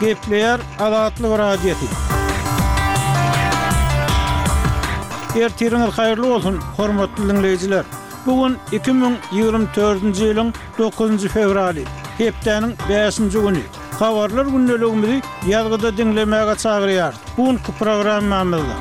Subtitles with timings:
[0.00, 1.84] Gepleyer Adatlı Radyeti.
[5.34, 7.84] Her tiriniz hayırlı olsun, hormatlı dinleyiciler.
[8.26, 11.84] Bugün 2024-nji ýylyň 9-njy fevraly,
[12.18, 13.62] hepdeniň 5-nji güni.
[13.98, 17.12] Habarlar günnelegimizi ýazgyda dinlemäge çagyrýar.
[17.36, 18.76] Bugün bu programmamyzda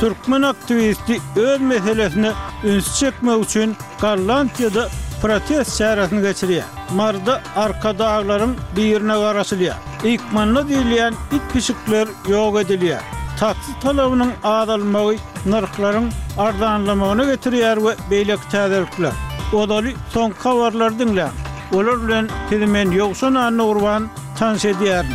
[0.00, 2.30] türkmen aktivisti öz meselesini
[2.64, 4.88] üns çekmek üçin Garlandiýada
[5.22, 6.66] protest çäresini geçirýär.
[6.96, 9.91] Marda arka bir birine garaşylýar.
[10.04, 13.00] ikmanlı diyen it pişikler yok ediliyor.
[13.40, 15.14] Tatlı talavının ağdalmağı
[15.46, 19.12] narıkların ardanlamağını getiriyor ve beylek tedarikler.
[19.52, 21.26] Odalı son kavarlar dinle.
[21.72, 25.06] Olurlen tedimen yoksun anı urban tans ediyerim.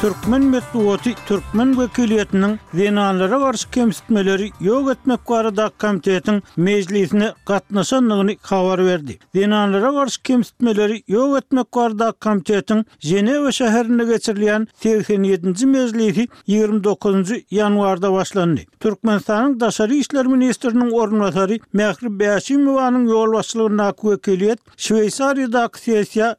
[0.00, 8.80] Türkmen mektuwaty Türkmen wekiliýetiniň wenalara garşy kemsitmeleri ýok etmek gara da komitetiň mejlisine gatnaşanlygyny habar
[8.86, 9.18] berdi.
[9.36, 18.12] Wenalara garşy kemsitmeleri ýok etmek gara da komitetiň Jenewa şäherinde geçirilen 7-nji mejlisi 29-njy ýanwarda
[18.12, 18.64] başlandy.
[18.80, 25.68] Türkmenistanyň daşary işler ministrynyň ornatary Mehrib Beýasymowanyň ýol başlygyna köpüklet Şweýsariýada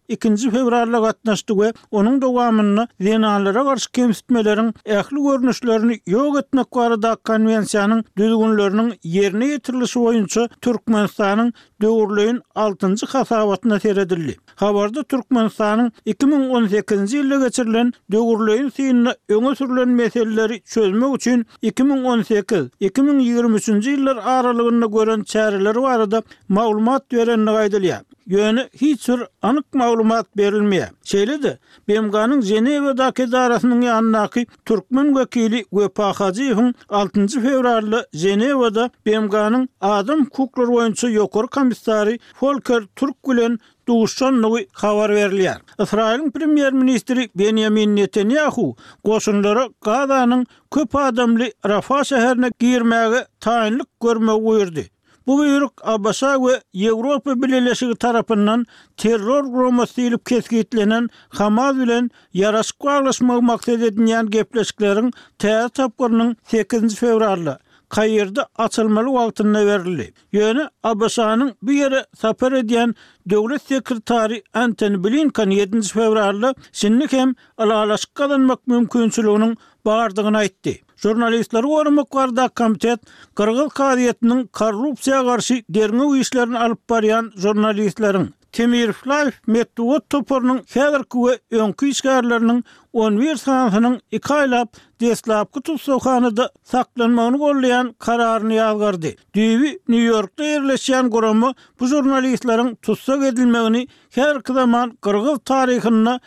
[0.09, 2.87] 2-nji fevralda gatnaşdy we onuň dowamyny
[3.53, 8.85] terrorlara qarşı kemsitmelerin ähli görnüşlerini ýok etmek barada konwensiýanyň düzgünlerini
[9.15, 14.37] ýerine ýetirilýşi boýunça Türkmenistanyň döwürlüğün 6-njy hasabatyna seredildi.
[14.61, 24.85] Habarda Türkmenistanyň 2018-nji ýylda geçirilen döwürlüğün synyna öňe sürilen meseleleri çözmek üçin 2018-2023-nji ýyllar aralygynda
[24.85, 28.01] gören çäreler barada maglumat berenini gaýdylýar.
[28.27, 30.89] Yönü hiç sür anık maglumat berilmeye.
[31.03, 37.27] Şeyle de Bemga'nın Zeneva'daki darasının yanındaki Türkmen vekili Vepa Hacıyev'in 6.
[37.27, 45.57] fevrarlı Zeneva'da Bemga'nın adım kuklar oyuncu yokur komissary Folker Türk bilen duşan nowy habar berilýär.
[45.79, 54.85] Israýlyň premier ministri Benjamin Netanyahu goşunlara Gazanyň köp adamly Rafah şäherine girmäge taýinlik görme goýurdy.
[55.27, 58.65] Bu buyruk Abasa we Ýewropa bilelesigi tarapyndan
[58.97, 63.41] terror gromasy ýylyp kesgitlenen Hamas bilen yaraşyk aglaşmak
[66.51, 67.59] 8-nji fevralda
[67.95, 70.13] kayırda açılmalı vaqtında verildi.
[70.31, 75.81] Yöne Abasa'nın bir yere sapar ediyen Devlet Sekretari Antony Blinkan 7.
[75.81, 80.81] fevrarlı sinlik hem alalaşık kalanmak mümkünsülüğünün bağırdığını aitti.
[80.97, 82.99] Jurnalistler Orumuk Varda Komitet,
[83.35, 91.37] Kırgıl Kadiyyatının korrupsiya karşı dergü işlerini alıp barayan jurnalistlerin, Temir Flav Mettuot Topor'nın Fedor Kuvay
[91.51, 92.63] Önküyskarlarının
[92.93, 99.15] 11 sanatının ikaylap ...deslapkutu sokağını da saklanmağını gollayan kararını yalgar di.
[99.35, 103.85] Düvi New Yorkta yerleşiyan kuramı bu jurnalistların tutsak edilmağını...
[104.15, 106.19] ...her kizaman 40-gıl tarikinna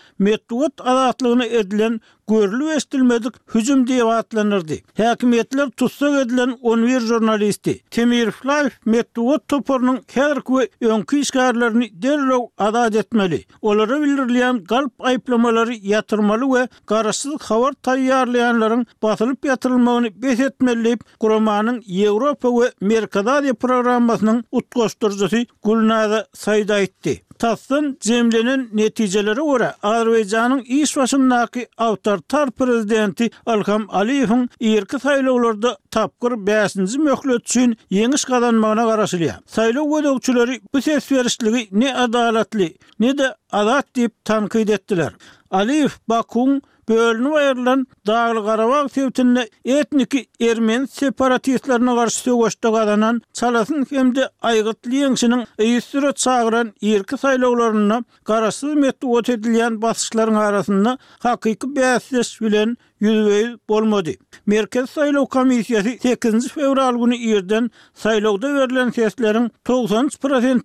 [0.79, 2.01] adatlığını edilen...
[2.29, 4.83] ...görülü veçtilmedik hücumdiye vaatlanırdi.
[4.97, 7.81] Hakimiyatlar tutsak edilen 11 jurnalisti.
[7.91, 13.45] Temir Flayf metduot toporunun her kive önki iskarlarini derlog adat etmeli.
[13.63, 18.64] Olara bilirliyan galp ayplamaları yatırmalı ve garasız khavar tayyarlayan...
[18.65, 27.21] tadbirlaryň basylyp ýatyrylmagyny beş etmelip, Guramanyň Ýewropa we Merkadaýa programmasynyň utgaşdyrjysy Gulnara Saýda etdi.
[27.39, 36.99] Tassyn jemlenen netijeleri görä Azerbaýjanyň iň şahsynaky awtoritar prezidenti Alham Aliýewiň ýerki saýlawlarda tapgyr bäsinji
[37.03, 39.35] möhlet üçin ýeňiş gazanmagyna garaşylýa.
[39.55, 45.13] Saýlaw gowçulary bu ses berişligi ne adalatly, ne de adat diýip tanqid etdiler.
[45.51, 54.15] Aliýew Bakuň Bölünü ayrılan Dağlı Qarabağ sevtinde etniki ermen separatistlerine karşı sövüşte kazanan Salas'ın hem
[54.15, 62.77] de aygıt liyengşinin eysiru çağıran erki sayılıklarına karasız metu otetilyen basışların arasında hakiki beyazsiz bilen
[63.05, 64.11] 100 yüz bolmadı.
[64.47, 70.09] Merkez Saylov Komisyası 8 fevral günü ýerden saylovda verilen seslerin 90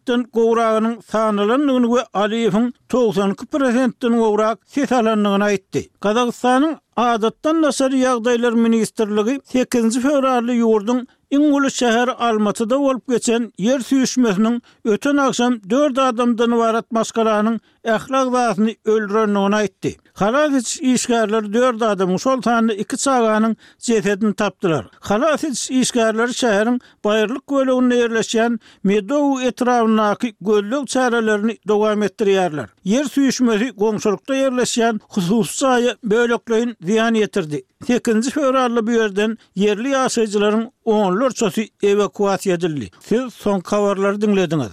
[0.07, 5.89] den gowrağının sanılandığını ve Aliyev'in 92 den gowrağ ses alandığını aytti.
[5.99, 14.61] Kazakistan'ın Adattan Nasari Yağdaylar Ministerliği 8 fevrali yurdun İngiliz şehir Almaty'da olup geçen yer süyüşmesinin
[14.85, 19.97] öten akşam 4 adamdan varat maskalarının ehlak zahsini öldürenliğine aytti.
[20.19, 24.85] Halasiç işgärler 4 adam şol 2 çağanın cetetini tapdılar.
[24.99, 32.67] Halasiç işgärler şäherin Bayırlık gölüne yerleşen Medow etrawynaky göllük çäralaryny dowam etdirýärler.
[32.83, 37.63] Yer süýüşmesi gomşulukda yerleşen hususy çaýy bölekleýin ziyan yetirdi.
[37.85, 42.91] 8-nji fevralda bu ýerden yerli ýaşajylaryň onlar çoşu evakuasiýa edildi.
[43.01, 44.71] Siz son kabarlary dinlediňiz.